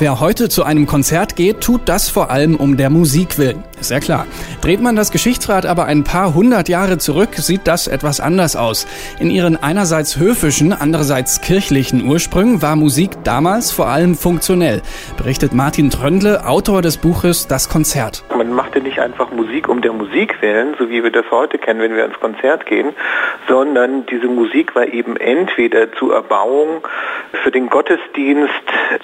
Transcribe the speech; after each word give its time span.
Wer 0.00 0.20
heute 0.20 0.48
zu 0.48 0.62
einem 0.62 0.86
Konzert 0.86 1.34
geht, 1.34 1.60
tut 1.60 1.80
das 1.86 2.08
vor 2.08 2.30
allem 2.30 2.54
um 2.54 2.76
der 2.76 2.88
Musik 2.88 3.36
willen. 3.36 3.64
Ist 3.80 3.90
ja 3.90 4.00
klar. 4.00 4.26
Dreht 4.60 4.80
man 4.80 4.96
das 4.96 5.12
Geschichtsrad 5.12 5.66
aber 5.66 5.84
ein 5.84 6.04
paar 6.04 6.34
hundert 6.34 6.68
Jahre 6.68 6.98
zurück, 6.98 7.34
sieht 7.34 7.62
das 7.64 7.86
etwas 7.86 8.20
anders 8.20 8.56
aus. 8.56 8.86
In 9.20 9.30
ihren 9.30 9.56
einerseits 9.56 10.18
höfischen, 10.18 10.72
andererseits 10.72 11.40
kirchlichen 11.40 12.04
Ursprüngen 12.04 12.60
war 12.60 12.76
Musik 12.76 13.12
damals 13.24 13.70
vor 13.70 13.86
allem 13.86 14.14
funktionell, 14.14 14.82
berichtet 15.16 15.52
Martin 15.52 15.90
Tröndle, 15.90 16.46
Autor 16.46 16.82
des 16.82 16.96
Buches 16.96 17.46
Das 17.46 17.68
Konzert. 17.68 18.24
Man 18.36 18.52
machte 18.52 18.80
nicht 18.80 18.98
einfach 18.98 19.30
Musik 19.30 19.68
um 19.68 19.80
der 19.80 19.92
Musik 19.92 20.40
willen, 20.40 20.74
so 20.78 20.90
wie 20.90 21.02
wir 21.02 21.12
das 21.12 21.24
heute 21.30 21.58
kennen, 21.58 21.80
wenn 21.80 21.94
wir 21.94 22.04
ins 22.04 22.18
Konzert 22.18 22.66
gehen, 22.66 22.88
sondern 23.48 24.06
diese 24.06 24.26
Musik 24.26 24.74
war 24.74 24.86
eben 24.86 25.16
entweder 25.16 25.92
zur 25.92 26.14
Erbauung 26.14 26.86
für 27.42 27.50
den 27.50 27.68
Gottesdienst, 27.68 28.52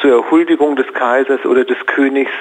zur 0.01 0.31
Huldigung 0.31 0.77
des 0.77 0.93
Kaisers 0.93 1.45
oder 1.45 1.65
des 1.65 1.77
Königs. 1.87 2.33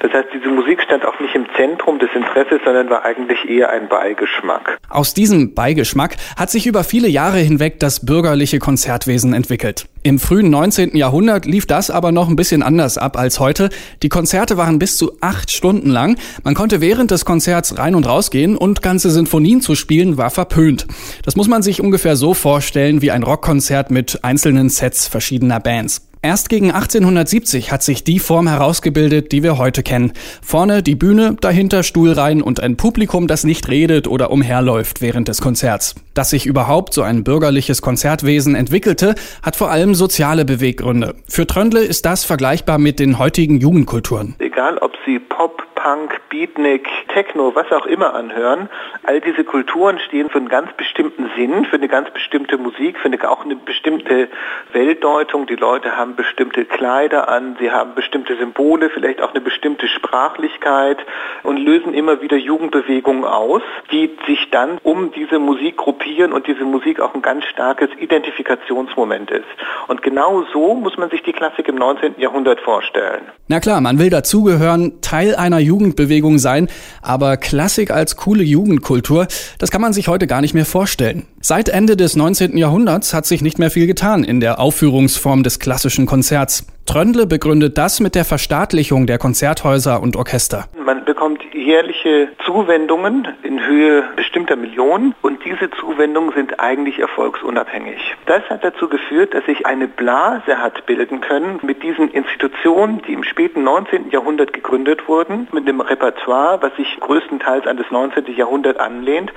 Das 0.00 0.12
heißt, 0.12 0.28
diese 0.34 0.48
Musik 0.48 0.82
stand 0.82 1.04
auch 1.04 1.18
nicht 1.20 1.34
im 1.34 1.46
Zentrum 1.56 1.77
des 2.08 2.10
Interesses, 2.14 2.60
sondern 2.64 2.90
war 2.90 3.04
eigentlich 3.04 3.48
eher 3.48 3.70
ein 3.70 3.88
Beigeschmack. 3.88 4.78
Aus 4.88 5.14
diesem 5.14 5.54
Beigeschmack 5.54 6.16
hat 6.36 6.50
sich 6.50 6.66
über 6.66 6.84
viele 6.84 7.08
Jahre 7.08 7.38
hinweg 7.38 7.80
das 7.80 8.04
bürgerliche 8.04 8.58
Konzertwesen 8.58 9.32
entwickelt. 9.32 9.86
Im 10.02 10.18
frühen 10.18 10.50
19. 10.50 10.96
Jahrhundert 10.96 11.44
lief 11.44 11.66
das 11.66 11.90
aber 11.90 12.12
noch 12.12 12.28
ein 12.28 12.36
bisschen 12.36 12.62
anders 12.62 12.98
ab 12.98 13.18
als 13.18 13.40
heute. 13.40 13.68
Die 14.02 14.08
Konzerte 14.08 14.56
waren 14.56 14.78
bis 14.78 14.96
zu 14.96 15.12
acht 15.20 15.50
Stunden 15.50 15.90
lang. 15.90 16.16
Man 16.44 16.54
konnte 16.54 16.80
während 16.80 17.10
des 17.10 17.24
Konzerts 17.24 17.78
rein 17.78 17.94
und 17.94 18.06
rausgehen 18.06 18.56
und 18.56 18.80
ganze 18.80 19.10
Sinfonien 19.10 19.60
zu 19.60 19.74
spielen 19.74 20.16
war 20.16 20.30
verpönt. 20.30 20.86
Das 21.24 21.36
muss 21.36 21.48
man 21.48 21.62
sich 21.62 21.80
ungefähr 21.80 22.16
so 22.16 22.32
vorstellen 22.32 23.02
wie 23.02 23.10
ein 23.10 23.22
Rockkonzert 23.22 23.90
mit 23.90 24.20
einzelnen 24.22 24.68
Sets 24.68 25.08
verschiedener 25.08 25.60
Bands. 25.60 26.07
Erst 26.20 26.48
gegen 26.48 26.72
1870 26.72 27.70
hat 27.70 27.84
sich 27.84 28.02
die 28.02 28.18
Form 28.18 28.48
herausgebildet, 28.48 29.30
die 29.30 29.44
wir 29.44 29.56
heute 29.56 29.84
kennen. 29.84 30.12
Vorne 30.42 30.82
die 30.82 30.96
Bühne, 30.96 31.36
dahinter 31.40 31.84
Stuhlreihen 31.84 32.42
und 32.42 32.60
ein 32.60 32.76
Publikum, 32.76 33.28
das 33.28 33.44
nicht 33.44 33.68
redet 33.68 34.08
oder 34.08 34.32
umherläuft 34.32 35.00
während 35.00 35.28
des 35.28 35.40
Konzerts. 35.40 35.94
Dass 36.14 36.30
sich 36.30 36.44
überhaupt 36.44 36.92
so 36.92 37.02
ein 37.02 37.22
bürgerliches 37.22 37.82
Konzertwesen 37.82 38.56
entwickelte, 38.56 39.14
hat 39.44 39.54
vor 39.54 39.70
allem 39.70 39.94
soziale 39.94 40.44
Beweggründe. 40.44 41.14
Für 41.28 41.46
Tröndle 41.46 41.80
ist 41.80 42.04
das 42.04 42.24
vergleichbar 42.24 42.78
mit 42.78 42.98
den 42.98 43.20
heutigen 43.20 43.58
Jugendkulturen. 43.58 44.34
Egal, 44.40 44.76
ob 44.78 44.92
sie 45.06 45.20
Pop, 45.20 45.62
Punk, 45.78 46.20
Beatnik, 46.28 46.88
Techno, 47.14 47.54
was 47.54 47.70
auch 47.70 47.86
immer 47.86 48.12
anhören, 48.12 48.68
all 49.04 49.20
diese 49.20 49.44
Kulturen 49.44 50.00
stehen 50.00 50.28
für 50.28 50.38
einen 50.38 50.48
ganz 50.48 50.72
bestimmten 50.72 51.30
Sinn, 51.36 51.66
für 51.66 51.76
eine 51.76 51.86
ganz 51.86 52.10
bestimmte 52.10 52.58
Musik, 52.58 52.98
für 52.98 53.06
eine, 53.06 53.30
auch 53.30 53.44
eine 53.44 53.54
bestimmte 53.54 54.28
Weltdeutung. 54.72 55.46
Die 55.46 55.54
Leute 55.54 55.96
haben 55.96 56.16
bestimmte 56.16 56.64
Kleider 56.64 57.28
an, 57.28 57.56
sie 57.60 57.70
haben 57.70 57.94
bestimmte 57.94 58.36
Symbole, 58.36 58.90
vielleicht 58.90 59.22
auch 59.22 59.30
eine 59.30 59.40
bestimmte 59.40 59.86
Sprachlichkeit 59.86 60.98
und 61.44 61.58
lösen 61.58 61.94
immer 61.94 62.20
wieder 62.22 62.36
Jugendbewegungen 62.36 63.24
aus, 63.24 63.62
die 63.92 64.10
sich 64.26 64.50
dann 64.50 64.78
um 64.82 65.12
diese 65.12 65.38
Musik 65.38 65.76
gruppieren 65.76 66.32
und 66.32 66.48
diese 66.48 66.64
Musik 66.64 66.98
auch 66.98 67.14
ein 67.14 67.22
ganz 67.22 67.44
starkes 67.44 67.90
Identifikationsmoment 68.00 69.30
ist. 69.30 69.46
Und 69.86 70.02
genau 70.02 70.44
so 70.52 70.74
muss 70.74 70.96
man 70.96 71.08
sich 71.10 71.22
die 71.22 71.32
Klassik 71.32 71.68
im 71.68 71.76
19. 71.76 72.16
Jahrhundert 72.18 72.60
vorstellen. 72.62 73.26
Na 73.46 73.60
klar, 73.60 73.80
man 73.80 74.00
will 74.00 74.10
dazugehören, 74.10 75.00
Teil 75.02 75.36
einer 75.36 75.67
Jugendbewegung 75.68 76.38
sein, 76.38 76.68
aber 77.02 77.36
Klassik 77.36 77.90
als 77.90 78.16
coole 78.16 78.42
Jugendkultur, 78.42 79.28
das 79.58 79.70
kann 79.70 79.80
man 79.80 79.92
sich 79.92 80.08
heute 80.08 80.26
gar 80.26 80.40
nicht 80.40 80.54
mehr 80.54 80.66
vorstellen. 80.66 81.26
Seit 81.40 81.68
Ende 81.68 81.96
des 81.96 82.16
19. 82.16 82.56
Jahrhunderts 82.56 83.14
hat 83.14 83.26
sich 83.26 83.42
nicht 83.42 83.58
mehr 83.58 83.70
viel 83.70 83.86
getan 83.86 84.24
in 84.24 84.40
der 84.40 84.58
Aufführungsform 84.58 85.42
des 85.42 85.58
klassischen 85.60 86.06
Konzerts. 86.06 86.66
Tröndle 86.88 87.26
begründet 87.26 87.76
das 87.76 88.00
mit 88.00 88.14
der 88.14 88.24
Verstaatlichung 88.24 89.06
der 89.06 89.18
Konzerthäuser 89.18 90.00
und 90.00 90.16
Orchester. 90.16 90.68
Man 90.82 91.04
bekommt 91.04 91.42
jährliche 91.52 92.28
Zuwendungen 92.46 93.28
in 93.42 93.62
Höhe 93.66 94.04
bestimmter 94.16 94.56
Millionen 94.56 95.14
und 95.20 95.44
diese 95.44 95.70
Zuwendungen 95.70 96.32
sind 96.32 96.58
eigentlich 96.60 96.98
erfolgsunabhängig. 96.98 97.98
Das 98.24 98.42
hat 98.48 98.64
dazu 98.64 98.88
geführt, 98.88 99.34
dass 99.34 99.44
sich 99.44 99.66
eine 99.66 99.86
Blase 99.86 100.56
hat 100.56 100.86
bilden 100.86 101.20
können 101.20 101.58
mit 101.62 101.82
diesen 101.82 102.10
Institutionen, 102.10 103.02
die 103.06 103.12
im 103.12 103.22
späten 103.22 103.64
19. 103.64 104.08
Jahrhundert 104.08 104.54
gegründet 104.54 105.08
wurden, 105.08 105.46
mit 105.52 105.68
einem 105.68 105.82
Repertoire, 105.82 106.62
was 106.62 106.74
sich 106.76 106.98
größtenteils 107.00 107.66
an 107.66 107.76
das 107.76 107.90
19. 107.90 108.34
Jahrhundert 108.34 108.80
anlehnt. 108.80 109.30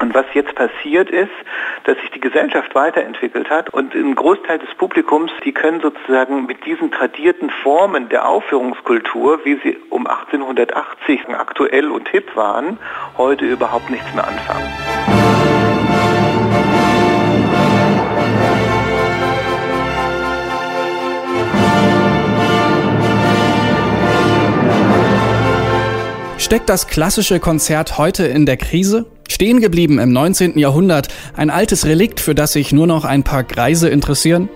Und 0.00 0.12
was 0.12 0.26
jetzt 0.34 0.56
passiert 0.56 1.08
ist, 1.08 1.30
dass 1.84 1.96
sich 1.98 2.10
die 2.10 2.20
Gesellschaft 2.20 2.74
weiterentwickelt 2.74 3.48
hat 3.48 3.72
und 3.72 3.94
ein 3.94 4.16
Großteil 4.16 4.58
des 4.58 4.74
Publikums, 4.74 5.30
die 5.44 5.52
können 5.52 5.80
sozusagen 5.80 6.46
mit 6.46 6.66
diesen 6.66 6.90
tradierten 6.96 7.50
Formen 7.62 8.08
der 8.08 8.28
Aufführungskultur, 8.28 9.44
wie 9.44 9.58
sie 9.62 9.76
um 9.90 10.06
1880 10.06 11.28
aktuell 11.28 11.90
und 11.90 12.08
hip 12.08 12.34
waren, 12.34 12.78
heute 13.18 13.44
überhaupt 13.44 13.90
nichts 13.90 14.06
mehr 14.14 14.26
anfangen. 14.26 14.72
Steckt 26.38 26.68
das 26.68 26.86
klassische 26.86 27.40
Konzert 27.40 27.98
heute 27.98 28.26
in 28.26 28.46
der 28.46 28.56
Krise? 28.56 29.06
Stehen 29.28 29.60
geblieben 29.60 29.98
im 29.98 30.12
19. 30.12 30.58
Jahrhundert, 30.58 31.08
ein 31.36 31.50
altes 31.50 31.86
Relikt, 31.86 32.20
für 32.20 32.34
das 32.34 32.52
sich 32.52 32.72
nur 32.72 32.86
noch 32.86 33.04
ein 33.04 33.24
paar 33.24 33.44
Greise 33.44 33.88
interessieren? 33.88 34.48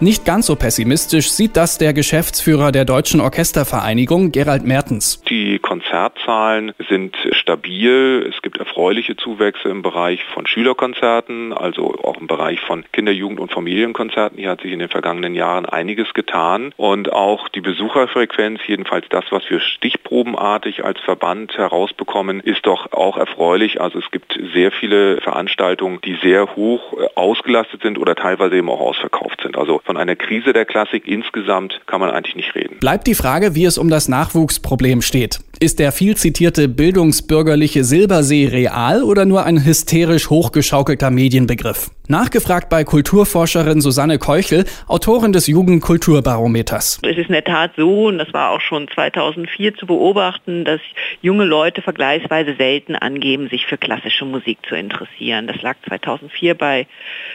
Nicht 0.00 0.24
ganz 0.24 0.46
so 0.46 0.56
pessimistisch 0.56 1.30
sieht 1.30 1.56
das 1.56 1.78
der 1.78 1.92
Geschäftsführer 1.92 2.72
der 2.72 2.84
Deutschen 2.84 3.20
Orchestervereinigung, 3.20 4.32
Gerald 4.32 4.64
Mertens. 4.64 5.22
Die 5.28 5.58
Konzertzahlen 5.58 6.72
sind 6.88 7.16
stabil. 7.32 8.30
Es 8.34 8.42
gibt 8.42 8.58
erfreuliche 8.58 9.16
Zuwächse 9.16 9.68
im 9.68 9.82
Bereich 9.82 10.22
von 10.34 10.46
Schülerkonzerten, 10.46 11.52
also 11.52 11.94
auch 12.02 12.20
im 12.20 12.26
Bereich 12.26 12.60
von 12.60 12.84
Kinder-, 12.92 13.12
Jugend- 13.12 13.40
und 13.40 13.52
Familienkonzerten. 13.52 14.38
Hier 14.38 14.50
hat 14.50 14.60
sich 14.60 14.72
in 14.72 14.80
den 14.80 14.88
vergangenen 14.88 15.34
Jahren 15.34 15.66
einiges 15.66 16.12
getan. 16.14 16.72
Und 16.76 17.12
auch 17.12 17.48
die 17.48 17.60
Besucherfrequenz, 17.60 18.60
jedenfalls 18.66 19.06
das, 19.08 19.24
was 19.30 19.48
wir 19.48 19.60
stichprobenartig 19.60 20.84
als 20.84 21.00
Verband 21.00 21.56
herausbekommen, 21.56 22.40
ist 22.40 22.66
doch 22.66 22.92
auch 22.92 23.16
erfreulich. 23.16 23.80
Also 23.80 23.98
es 23.98 24.10
gibt 24.16 24.38
sehr 24.54 24.72
viele 24.72 25.20
Veranstaltungen, 25.20 25.98
die 26.02 26.16
sehr 26.22 26.56
hoch 26.56 26.94
äh, 26.94 27.06
ausgelastet 27.16 27.82
sind 27.82 27.98
oder 27.98 28.14
teilweise 28.14 28.56
eben 28.56 28.70
auch 28.70 28.80
ausverkauft 28.80 29.42
sind. 29.42 29.58
Also 29.58 29.82
von 29.84 29.98
einer 29.98 30.16
Krise 30.16 30.54
der 30.54 30.64
Klassik 30.64 31.06
insgesamt 31.06 31.82
kann 31.86 32.00
man 32.00 32.10
eigentlich 32.10 32.34
nicht 32.34 32.54
reden. 32.54 32.78
Bleibt 32.80 33.06
die 33.06 33.14
Frage, 33.14 33.54
wie 33.54 33.66
es 33.66 33.76
um 33.76 33.90
das 33.90 34.08
Nachwuchsproblem 34.08 35.02
steht. 35.02 35.40
Ist 35.58 35.78
der 35.78 35.90
viel 35.90 36.18
zitierte 36.18 36.68
bildungsbürgerliche 36.68 37.82
Silbersee 37.82 38.46
real 38.48 39.02
oder 39.02 39.24
nur 39.24 39.46
ein 39.46 39.64
hysterisch 39.64 40.28
hochgeschaukelter 40.28 41.10
Medienbegriff? 41.10 41.90
Nachgefragt 42.08 42.68
bei 42.68 42.84
Kulturforscherin 42.84 43.80
Susanne 43.80 44.18
Keuchel, 44.18 44.66
Autorin 44.86 45.32
des 45.32 45.46
Jugendkulturbarometers. 45.46 47.00
Es 47.02 47.16
ist 47.16 47.28
in 47.28 47.32
der 47.32 47.44
Tat 47.44 47.72
so, 47.74 48.08
und 48.08 48.18
das 48.18 48.34
war 48.34 48.50
auch 48.50 48.60
schon 48.60 48.86
2004 48.88 49.76
zu 49.76 49.86
beobachten, 49.86 50.66
dass 50.66 50.82
junge 51.22 51.46
Leute 51.46 51.80
vergleichsweise 51.80 52.54
selten 52.58 52.94
angeben, 52.94 53.48
sich 53.48 53.64
für 53.64 53.78
klassische 53.78 54.26
Musik 54.26 54.58
zu 54.68 54.74
interessieren. 54.74 55.46
Das 55.46 55.62
lag 55.62 55.76
2004 55.88 56.54
bei 56.54 56.86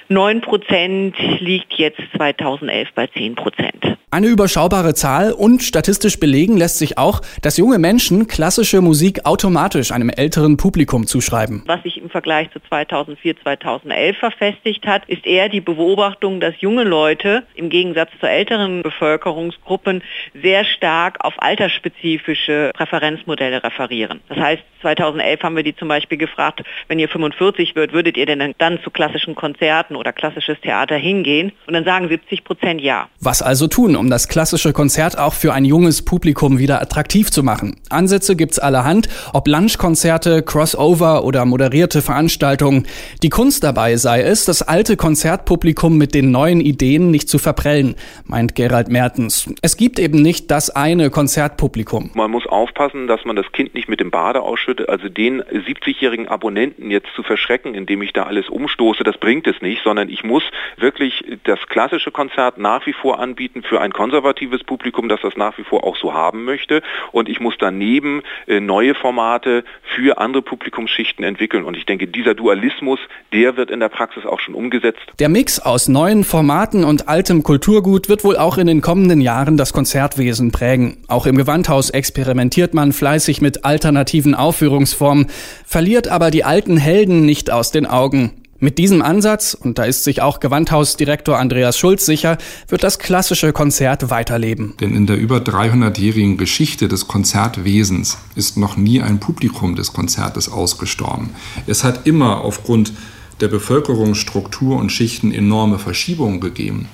9 0.10 0.42
Prozent, 0.42 1.16
liegt 1.40 1.74
jetzt 1.74 2.02
2011 2.16 2.90
bei 2.94 3.08
10 3.08 3.34
Prozent. 3.34 3.98
Eine 4.14 4.28
überschaubare 4.28 4.94
Zahl 4.94 5.32
und 5.32 5.64
statistisch 5.64 6.20
belegen 6.20 6.58
lässt 6.58 6.80
sich 6.80 6.98
auch, 6.98 7.22
dass 7.42 7.56
junge 7.56 7.80
Menschen 7.80 8.28
klassische 8.28 8.82
Musik 8.82 9.26
automatisch 9.26 9.94
einem 9.94 10.10
älteren 10.10 10.58
Publikum 10.58 11.08
zuschreiben. 11.08 11.64
Was 11.66 11.82
sich 11.84 11.98
im 11.98 12.10
Vergleich 12.10 12.52
zu 12.52 12.60
2004, 12.68 13.42
2011 13.42 14.18
verfestigt 14.18 14.86
hat, 14.86 15.08
ist 15.08 15.26
eher 15.26 15.48
die 15.48 15.62
Beobachtung, 15.62 16.42
dass 16.42 16.60
junge 16.60 16.84
Leute 16.84 17.44
im 17.56 17.70
Gegensatz 17.70 18.10
zu 18.20 18.28
älteren 18.28 18.82
Bevölkerungsgruppen 18.82 20.04
sehr 20.34 20.66
stark 20.66 21.24
auf 21.24 21.36
altersspezifische 21.38 22.72
Präferenzmodelle 22.74 23.64
referieren. 23.64 24.20
Das 24.28 24.40
heißt, 24.40 24.64
2011 24.82 25.42
haben 25.44 25.56
wir 25.56 25.64
die 25.64 25.76
zum 25.76 25.88
Beispiel 25.88 26.18
gefragt, 26.18 26.64
wenn 26.90 27.00
ihr 27.00 27.08
45 27.08 27.76
wird, 27.76 27.94
würdet 27.94 28.18
ihr 28.18 28.26
denn 28.26 28.54
dann 28.58 28.80
zu 28.84 28.90
klassischen 28.90 29.36
Konzerten 29.36 29.96
oder 29.96 30.12
klassisches 30.12 30.60
Theater 30.60 30.96
hingehen? 30.96 31.54
Und 31.68 31.76
dann 31.76 31.86
sagen 31.86 32.10
70 32.10 32.44
Prozent 32.44 32.82
ja. 32.82 33.08
Was 33.22 33.42
also 33.42 33.68
tun, 33.68 33.96
um 34.02 34.10
das 34.10 34.28
klassische 34.28 34.74
Konzert 34.74 35.20
auch 35.20 35.36
für 35.36 35.54
ein 35.54 35.64
junges 35.64 36.04
Publikum 36.04 36.58
wieder 36.58 36.82
attraktiv 36.82 37.30
zu 37.30 37.44
machen? 37.44 37.76
Ansätze 37.92 38.36
gibt's 38.36 38.58
allerhand, 38.58 39.08
ob 39.32 39.48
Lunchkonzerte, 39.48 40.42
Crossover 40.42 41.24
oder 41.24 41.46
moderierte 41.46 42.02
Veranstaltungen. 42.02 42.88
Die 43.22 43.30
Kunst 43.30 43.64
dabei 43.64 43.98
sei 43.98 44.24
es, 44.24 44.46
das 44.46 44.64
alte 44.64 44.98
Konzertpublikum 44.98 46.00
mit 46.00 46.16
den 46.16 46.32
neuen 46.32 46.62
Ideen 46.62 47.12
nicht 47.12 47.30
zu 47.30 47.38
verprellen, 47.38 47.94
meint 48.26 48.56
Gerald 48.56 48.90
Mertens. 48.90 49.54
Es 49.62 49.78
gibt 49.78 50.00
eben 50.00 50.20
nicht 50.20 50.50
das 50.50 50.72
eine 50.72 51.12
Konzertpublikum. 51.12 52.10
Man 52.16 52.32
muss 52.32 52.48
aufpassen, 52.48 53.06
dass 53.06 53.24
man 53.24 53.36
das 53.36 53.52
Kind 53.52 53.76
nicht 53.76 53.88
mit 53.88 54.00
dem 54.00 54.10
Bade 54.10 54.42
ausschüttet, 54.42 54.90
also 54.90 55.10
den 55.10 55.44
70-jährigen 55.44 56.28
Abonnenten 56.28 56.90
jetzt 56.90 57.10
zu 57.16 57.22
verschrecken, 57.22 57.76
indem 57.76 58.02
ich 58.02 58.14
da 58.14 58.24
alles 58.24 58.50
umstoße, 58.50 59.04
das 59.04 59.20
bringt 59.20 59.46
es 59.46 59.62
nicht, 59.62 59.84
sondern 59.84 60.10
ich 60.10 60.24
muss 60.24 60.44
wirklich 60.78 61.24
das 61.44 61.60
klassische 61.68 62.10
Konzert 62.10 62.58
nach 62.58 62.88
wie 62.88 62.94
vor 62.94 63.20
anbieten 63.20 63.62
für 63.62 63.80
ein 63.80 63.91
konservatives 63.94 64.64
Publikum, 64.64 65.10
das 65.10 65.22
das 65.22 65.36
nach 65.36 65.58
wie 65.58 65.64
vor 65.64 65.84
auch 65.84 65.96
so 65.98 66.14
haben 66.14 66.44
möchte 66.44 66.82
und 67.12 67.30
ich 67.30 67.40
muss 67.40 67.56
daneben 67.60 68.22
äh, 68.48 68.60
neue 68.60 68.96
Formate 68.96 69.64
für 69.96 70.18
andere 70.18 70.42
Publikumsschichten 70.42 71.24
entwickeln 71.24 71.64
und 71.64 71.78
ich 71.78 71.86
denke, 71.86 72.08
dieser 72.08 72.34
Dualismus, 72.34 73.00
der 73.34 73.58
wird 73.58 73.72
in 73.72 73.80
der 73.80 73.90
Praxis 73.90 74.26
auch 74.26 74.40
schon 74.40 74.56
umgesetzt. 74.56 75.02
Der 75.20 75.30
Mix 75.30 75.60
aus 75.60 75.88
neuen 75.88 76.24
Formaten 76.24 76.84
und 76.84 77.08
altem 77.08 77.44
Kulturgut 77.44 78.10
wird 78.10 78.24
wohl 78.24 78.38
auch 78.38 78.58
in 78.58 78.68
den 78.68 78.82
kommenden 78.82 79.22
Jahren 79.22 79.58
das 79.58 79.74
Konzertwesen 79.74 80.52
prägen. 80.52 81.04
Auch 81.08 81.26
im 81.26 81.38
Gewandhaus 81.38 81.90
experimentiert 81.90 82.74
man 82.74 82.94
fleißig 82.94 83.42
mit 83.42 83.66
alternativen 83.66 84.36
Aufführungsformen, 84.36 85.28
verliert 85.66 86.08
aber 86.08 86.32
die 86.32 86.44
alten 86.44 86.78
Helden 86.78 87.26
nicht 87.26 87.52
aus 87.52 87.72
den 87.72 87.86
Augen. 87.86 88.41
Mit 88.64 88.78
diesem 88.78 89.02
Ansatz, 89.02 89.56
und 89.60 89.80
da 89.80 89.86
ist 89.86 90.04
sich 90.04 90.22
auch 90.22 90.40
Gewandhausdirektor 90.40 91.36
Andreas 91.36 91.80
Schulz 91.80 92.06
sicher, 92.06 92.38
wird 92.68 92.84
das 92.84 93.00
klassische 93.00 93.54
Konzert 93.54 94.12
weiterleben. 94.12 94.76
Denn 94.80 94.96
in 94.96 95.08
der 95.08 95.18
über 95.18 95.38
300-jährigen 95.38 96.38
Geschichte 96.38 96.88
des 96.88 97.08
Konzertwesens 97.08 98.20
ist 98.36 98.58
noch 98.58 98.78
nie 98.78 99.02
ein 99.02 99.20
Publikum 99.20 99.76
des 99.76 99.94
Konzertes 99.94 100.48
ausgestorben. 100.48 101.32
Es 101.66 101.84
hat 101.84 102.06
immer 102.06 102.42
aufgrund 102.42 102.94
der 103.40 103.48
Bevölkerungsstruktur 103.48 104.78
und 104.78 104.92
Schichten 104.92 105.32
enorme 105.32 105.80
Verschiebungen 105.80 106.40
gegeben. 106.40 106.88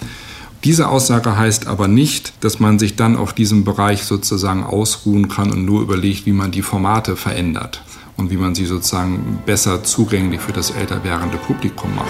Diese 0.67 0.89
Aussage 0.89 1.37
heißt 1.37 1.67
aber 1.67 1.87
nicht, 1.87 2.43
dass 2.43 2.59
man 2.59 2.77
sich 2.77 2.97
dann 2.97 3.15
auf 3.15 3.31
diesem 3.31 3.63
Bereich 3.63 4.03
sozusagen 4.03 4.65
ausruhen 4.65 5.29
kann 5.29 5.49
und 5.49 5.63
nur 5.63 5.81
überlegt, 5.81 6.25
wie 6.25 6.33
man 6.33 6.51
die 6.51 6.61
Formate 6.61 7.15
verändert 7.15 7.81
und 8.17 8.31
wie 8.31 8.35
man 8.35 8.53
sie 8.53 8.65
sozusagen 8.65 9.41
besser 9.45 9.85
zugänglich 9.85 10.41
für 10.41 10.51
das 10.51 10.71
älter 10.71 11.05
werdende 11.05 11.37
Publikum 11.37 11.95
macht. 11.95 12.09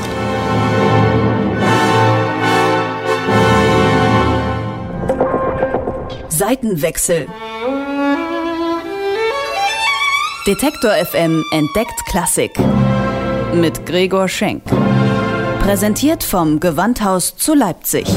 Seitenwechsel. 6.29 7.27
Detektor 10.47 10.93
FM 10.93 11.43
entdeckt 11.51 12.05
Klassik 12.07 12.53
mit 13.53 13.85
Gregor 13.85 14.27
Schenk. 14.27 14.63
Präsentiert 15.67 16.23
vom 16.23 16.61
Gewandhaus 16.61 17.35
zu 17.35 17.53
Leipzig. 17.53 18.07